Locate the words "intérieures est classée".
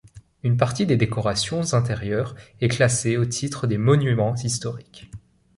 1.75-3.17